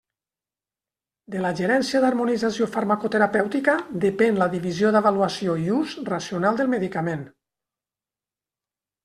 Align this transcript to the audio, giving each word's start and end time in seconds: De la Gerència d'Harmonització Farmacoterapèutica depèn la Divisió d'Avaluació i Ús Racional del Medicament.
De 1.33 1.41
la 1.43 1.51
Gerència 1.59 2.01
d'Harmonització 2.05 2.67
Farmacoterapèutica 2.75 3.75
depèn 4.07 4.41
la 4.45 4.49
Divisió 4.55 4.95
d'Avaluació 4.97 5.59
i 5.67 5.69
Ús 5.77 5.95
Racional 6.09 6.61
del 6.63 6.75
Medicament. 6.75 7.23